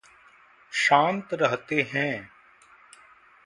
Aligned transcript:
शांत 0.71 1.33
रहते 1.33 1.81
हैं। 1.93 2.29